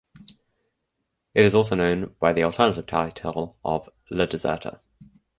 It 1.35 1.45
is 1.45 1.53
also 1.53 1.75
known 1.75 2.15
by 2.19 2.33
the 2.33 2.41
alternative 2.41 2.87
title 2.87 3.59
of 3.63 3.87
Le 4.09 4.25
Deserter. 4.25 4.79